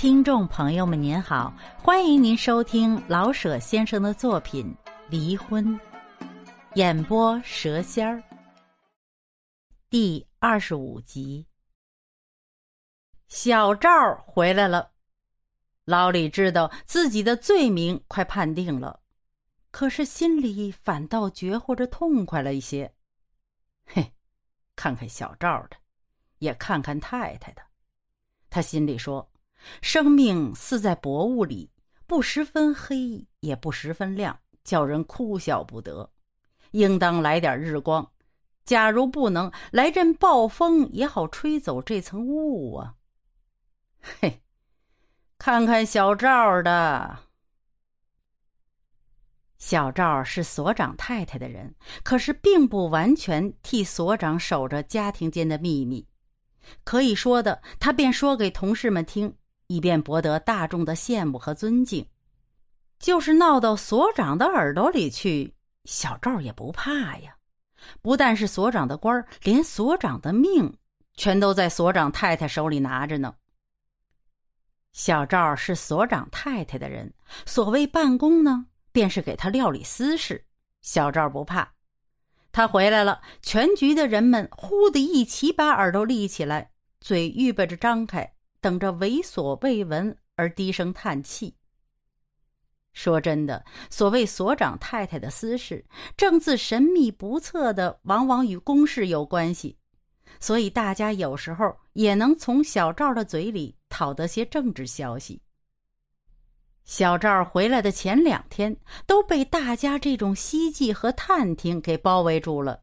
[0.00, 4.74] 听众朋友们，您好，欢迎您收听老舍先生的作品
[5.10, 5.78] 《离婚》，
[6.74, 8.22] 演播蛇仙儿，
[9.90, 11.46] 第二十五集。
[13.28, 13.90] 小赵
[14.26, 14.90] 回来了，
[15.84, 19.02] 老李知道自己的罪名快判定了，
[19.70, 22.90] 可是心里反倒觉或者痛快了一些。
[23.84, 24.14] 嘿，
[24.74, 25.76] 看看小赵的，
[26.38, 27.60] 也看看太太的，
[28.48, 29.30] 他心里说。
[29.82, 31.70] 生命似在薄雾里，
[32.06, 36.10] 不十分黑，也不十分亮，叫人哭笑不得。
[36.72, 38.10] 应当来点日光。
[38.64, 42.94] 假如不能来阵暴风，也好吹走这层雾啊。
[44.00, 44.42] 嘿，
[45.38, 47.18] 看看小赵的。
[49.58, 56.06] 小赵是所长太太的人，可是并不完全替所长守着家庭间的秘密。
[56.84, 59.36] 可以说的，他便说给同事们听。
[59.70, 62.04] 以便博得大众的羡慕和尊敬，
[62.98, 65.54] 就是闹到所长的耳朵里去，
[65.84, 67.36] 小赵也不怕呀。
[68.02, 70.76] 不但是所长的官连所长的命，
[71.14, 73.32] 全都在所长太太手里拿着呢。
[74.92, 77.14] 小赵是所长太太的人，
[77.46, 80.44] 所谓办公呢，便是给他料理私事。
[80.82, 81.70] 小赵不怕，
[82.50, 88.34] 他回来了，全局的人们忽的一起把耳朵立起来，嘴预备着张开。
[88.60, 91.54] 等着为所未闻而低声叹气。
[92.92, 95.84] 说真的，所谓所长太太的私事，
[96.16, 99.76] 正自神秘不测的，往往与公事有关系，
[100.40, 105.40] 所以大家有时候也能从小赵的嘴里讨得些政治消息。
[106.82, 112.82] 小赵回来的前两天，都被大家这种希冀和探听给包围住了。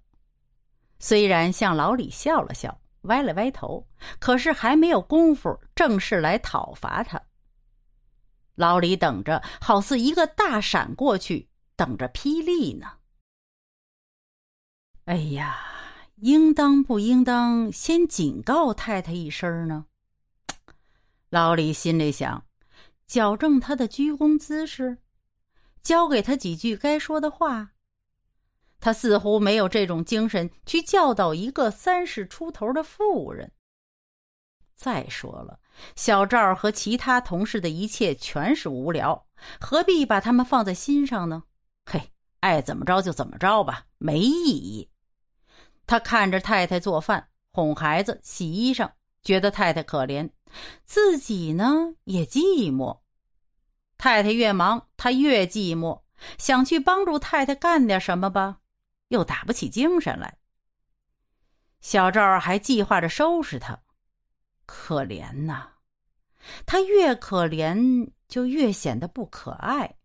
[1.00, 2.80] 虽然向老李笑了笑。
[3.08, 3.88] 歪了歪头，
[4.20, 7.22] 可是还没有功夫正式来讨伐他。
[8.56, 12.94] 老李等着，好似一个大闪过去，等着霹雳呢。
[15.06, 15.58] 哎呀，
[16.16, 19.86] 应当不应当先警告太太一声呢？
[21.30, 22.46] 老李心里想，
[23.06, 24.98] 矫正他的鞠躬姿势，
[25.82, 27.74] 教给他几句该说的话。
[28.80, 33.52] 他似乎没有这种精神去教导一个三十出头的妇人。
[34.76, 35.60] 再说了，
[35.96, 39.26] 小赵和其他同事的一切全是无聊，
[39.60, 41.44] 何必把他们放在心上呢？
[41.86, 42.12] 嘿，
[42.42, 44.90] 爱怎么着就怎么着吧，没意义。
[45.88, 48.92] 他看着太太做饭、哄孩子、洗衣裳，
[49.24, 50.30] 觉得太太可怜，
[50.86, 53.00] 自己呢也寂寞。
[53.98, 56.02] 太太越忙，他越寂寞，
[56.38, 58.60] 想去帮助太太干点什么吧。
[59.10, 60.38] 又打不起精神来。
[61.80, 63.80] 小赵还计划着收拾他，
[64.66, 65.74] 可怜呐！
[66.66, 69.96] 他越可怜，就越显得不可爱。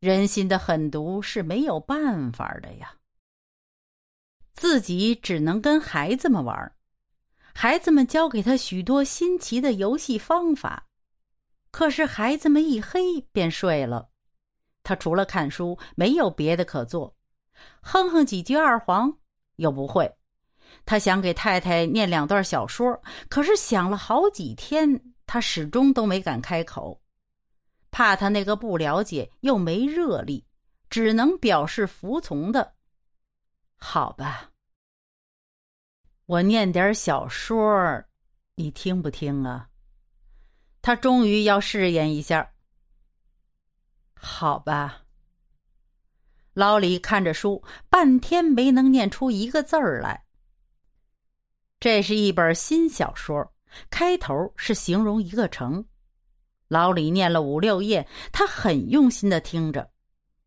[0.00, 2.96] 人心的狠毒是没有办法的呀。
[4.54, 6.76] 自己只能跟孩子们玩，
[7.54, 10.88] 孩子们教给他许多新奇的游戏方法，
[11.70, 14.10] 可是孩子们一黑便睡了，
[14.82, 17.16] 他除了看书没有别的可做。
[17.82, 19.18] 哼哼几句二黄
[19.56, 20.14] 又不会，
[20.84, 27.02] 他想给太太念两段小说，可是想了好几天，他始终都没敢开口，
[27.90, 30.46] 怕他那个不了解又没热力，
[30.88, 32.74] 只能表示服从的。
[33.76, 34.50] 好吧，
[36.26, 38.04] 我念点小说，
[38.54, 39.68] 你听不听啊？
[40.80, 42.52] 他终于要试验一下。
[44.14, 45.01] 好吧。
[46.54, 50.24] 老李看着书，半天没能念出一个字儿来。
[51.80, 53.52] 这是一本新小说，
[53.90, 55.84] 开头是形容一个城。
[56.68, 59.90] 老李念了五六页，他很用心的听着，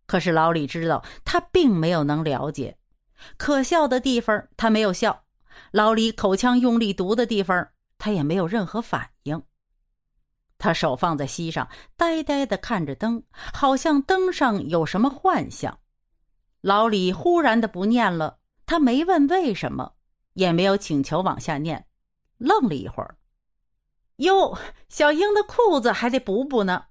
[0.06, 2.78] 可是老李知道他并没有能了解。
[3.38, 5.24] 可笑的地方他没有笑，
[5.72, 7.68] 老李口腔用力读的地方
[7.98, 9.42] 他也没有任何反应。
[10.58, 11.68] 他手放在膝上，
[11.98, 15.80] 呆呆的看着灯，好像灯上有什么幻象。
[16.65, 19.94] 老李忽然的不念了，他没问为什么，
[20.33, 21.85] 也没有请求往下念，
[22.39, 23.19] 愣了一会儿。
[24.15, 24.57] 哟，
[24.89, 26.88] 小英的裤子还得补补呢。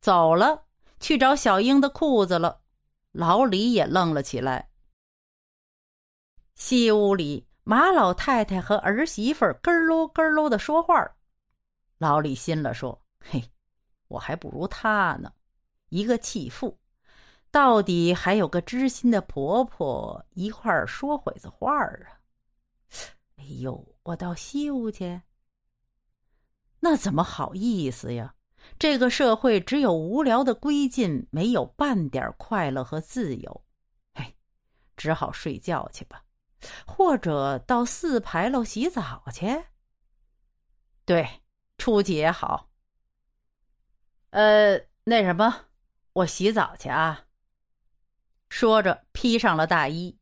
[0.00, 0.66] 走了，
[1.00, 2.60] 去找小英的裤子了。
[3.10, 4.70] 老李也愣了起来。
[6.54, 11.16] 西屋里，马老太太和儿媳妇咯喽咯喽的说话
[11.98, 13.50] 老李心了说：“嘿，
[14.06, 15.32] 我还不如她呢，
[15.88, 16.78] 一个弃妇。”
[17.54, 22.18] 到底还有个知心的婆婆一块儿说会子话儿啊！
[23.36, 25.22] 哎呦，我到西屋去。
[26.80, 28.34] 那怎么好意思呀？
[28.76, 33.64] 这个社会只有无聊的归尽，没有半点快乐和自由。
[34.14, 34.34] 哎，
[34.96, 36.24] 只好睡觉去吧，
[36.84, 39.66] 或者到四牌楼洗澡去。
[41.04, 41.42] 对，
[41.78, 42.68] 出去也好。
[44.30, 45.66] 呃，那什么，
[46.14, 47.26] 我洗澡去啊。
[48.54, 50.16] 说着，披上了大衣。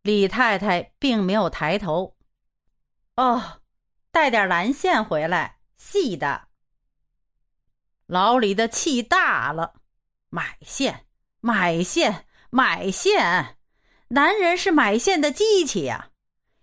[0.00, 2.16] 李太太并没有抬头。
[3.14, 3.60] 哦，
[4.10, 6.48] 带点蓝线回来，细的。
[8.06, 9.82] 老李的气大了，
[10.30, 11.04] 买线，
[11.40, 13.58] 买线，买线！
[14.08, 16.12] 男人是买线的机器呀，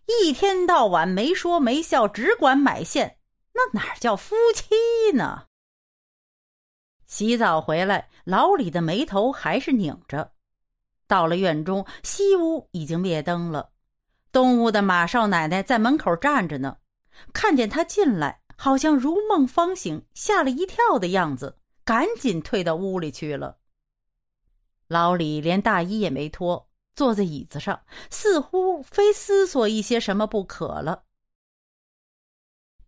[0.07, 3.19] 一天到晚没说没笑，只管买线，
[3.53, 5.49] 那哪叫夫妻呢？
[7.07, 10.33] 洗澡回来，老李的眉头还是拧着。
[11.07, 13.71] 到了院中，西屋已经灭灯了。
[14.31, 16.77] 东屋的马少奶奶在门口站着呢，
[17.33, 18.41] 看见他进来。
[18.57, 23.57] 好像如梦方醒，吓了一跳的样子，赶紧退到屋里去了。
[24.87, 31.03] 老李连大衣也没脱，坐在椅子上，似乎非思索一些什么不可了。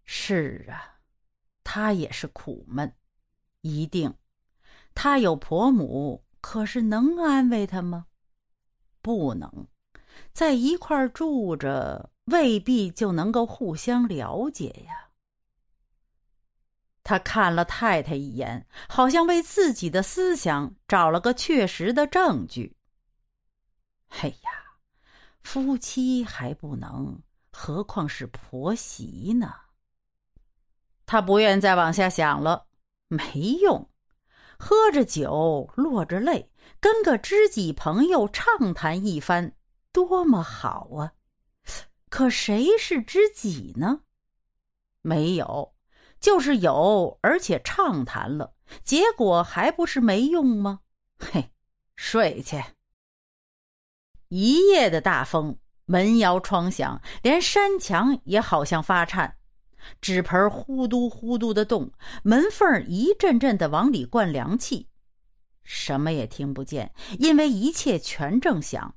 [0.06, 1.02] 是啊，
[1.66, 2.96] 他也是苦闷，
[3.68, 4.16] 一定。
[4.96, 8.08] 他有婆母，可是能安慰他吗？
[9.02, 9.68] 不能，
[10.34, 15.10] 在一块住着，未必就能够互相了解呀。
[17.04, 22.76] 他看了太太一眼，好像为自己的思想找了个确实的证据。
[24.10, 24.52] 哎呀，
[25.42, 27.22] 夫妻还不能，
[27.52, 29.54] 何况是婆媳呢？
[31.06, 32.67] 他不愿再往下想了，
[33.08, 33.90] 没用。
[34.58, 39.54] 喝着酒，落着泪，跟个知己朋友畅谈一番，
[39.92, 41.14] 多么好啊！
[42.10, 44.02] 可谁是知己呢？
[45.02, 45.74] 没有。
[46.20, 50.80] 就是有，而且畅谈了，结果还不是没用吗？
[51.20, 51.52] 嘿，
[51.96, 52.60] 睡去。
[54.30, 59.37] 一夜的大风，门摇窗响，连山墙也好像发颤，
[60.02, 61.92] 纸盆呼嘟呼嘟的动，
[62.24, 64.88] 门缝一阵阵的往里灌凉气，
[65.64, 68.96] 什么也听不见，因为一切全正响。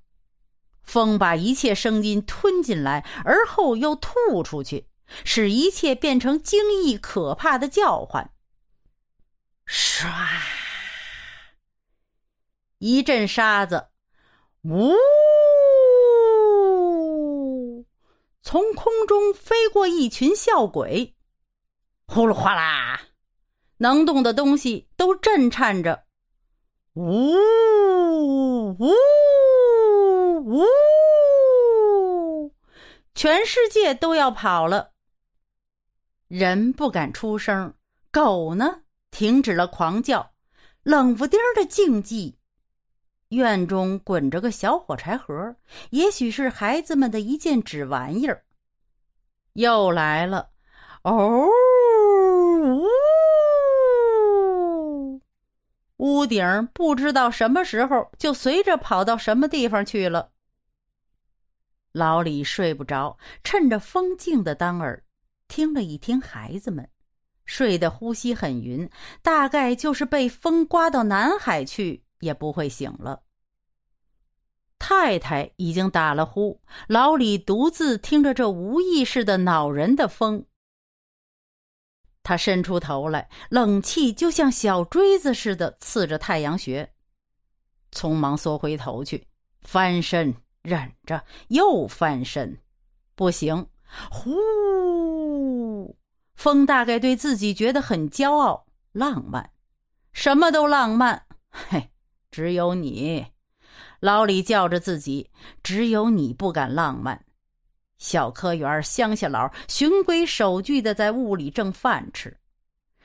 [0.82, 4.88] 风把一切声音吞进来，而后又吐出去。
[5.24, 8.30] 使一切变成惊异可怕的叫唤。
[9.66, 10.06] 唰！
[12.78, 13.88] 一阵沙子，
[14.62, 14.94] 呜！
[18.50, 21.14] 从空中飞过一群笑鬼，
[22.08, 23.00] 呼噜哗啦，
[23.76, 26.02] 能动的东西都震颤着，
[26.94, 27.30] 呜
[28.72, 28.96] 呜
[30.42, 30.66] 呜！
[33.14, 34.94] 全世界都要跑了。
[36.26, 37.72] 人不敢出声，
[38.10, 38.82] 狗呢
[39.12, 40.32] 停止了狂叫，
[40.82, 42.34] 冷不丁的静寂。
[43.30, 45.54] 院中滚着个小火柴盒，
[45.90, 48.44] 也许是孩子们的一件纸玩意儿。
[49.52, 50.50] 又来了，
[51.02, 51.48] 哦！
[55.98, 60.30] 屋顶不知道什么时候就随着跑到什么地方去了。
[61.92, 65.04] 老李睡不着，趁着风静的当儿。
[65.46, 66.88] 听了一听，孩子们
[67.44, 68.88] 睡得呼吸很匀，
[69.22, 73.22] 大概就是被风刮到南海去，也不会醒了。
[74.78, 80.46] 太太已经打了呼，老李独自听着这无意识的恼人的风。
[82.22, 86.92] 他伸出头来，冷气就像小锥子似的刺着太阳穴，
[87.92, 89.26] 匆忙缩回头去，
[89.62, 92.60] 翻身忍着，又翻身，
[93.14, 93.66] 不行。
[94.10, 95.96] 呼，
[96.34, 99.50] 风大概对自己觉得很骄傲、浪漫，
[100.12, 101.26] 什么都浪漫。
[101.50, 101.90] 嘿，
[102.30, 103.26] 只有你，
[103.98, 105.30] 老李叫着自己，
[105.62, 107.24] 只有你不敢浪漫。
[107.98, 112.36] 小科员、乡下佬循规守矩的在屋里挣饭吃，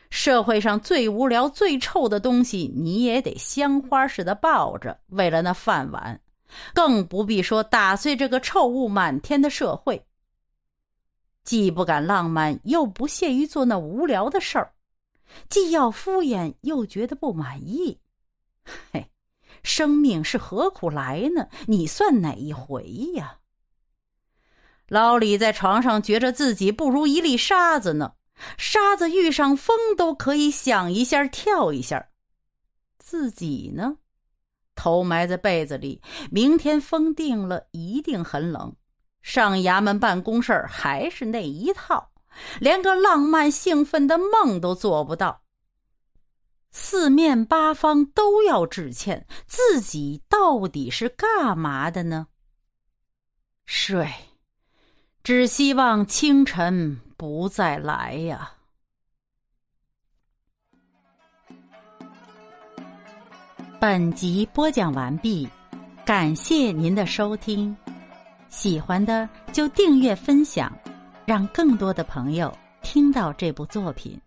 [0.09, 6.21] 社会上最无聊、最臭的东西，你也得香花似的抱着，为了那饭碗，
[6.73, 10.05] 更不必说打碎这个臭雾满天的社会。
[11.43, 14.71] 既不敢浪漫，又不屑于做那无聊的事儿；
[15.49, 17.99] 既要敷衍，又觉得不满意。
[18.91, 19.04] 嘿，
[19.65, 21.47] 生命是何苦来呢？
[21.65, 22.83] 你算哪一回
[23.15, 23.39] 呀？
[24.87, 28.13] 老李在床上觉着自己不如一粒沙子呢，
[28.57, 32.09] 沙子遇上风都可以响一下、跳一下。
[32.99, 33.97] 自己呢，
[34.75, 38.75] 头埋在被子里，明天风定了，一定很冷。
[39.23, 42.11] 上衙门办公事儿还是那一套，
[42.59, 45.41] 连个浪漫兴奋的梦都做不到。
[46.77, 52.27] 四面八方都要致歉，自己到底是干嘛的呢？
[53.65, 54.05] 睡，
[55.23, 58.51] 只希望清晨不再来呀。
[63.79, 65.47] 本集播讲完毕，
[66.05, 67.73] 感谢您的收听，
[68.49, 70.77] 喜欢的就订阅分享，
[71.25, 74.19] 让更多的朋友听到这部作品。